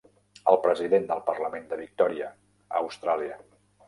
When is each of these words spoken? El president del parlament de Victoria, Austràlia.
El 0.51 0.55
president 0.61 1.03
del 1.11 1.19
parlament 1.27 1.67
de 1.73 1.77
Victoria, 1.81 2.31
Austràlia. 2.81 3.37